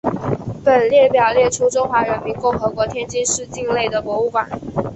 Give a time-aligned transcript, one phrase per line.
[0.65, 4.49] 本列表列出中华人民共和国天津市境内的博物馆。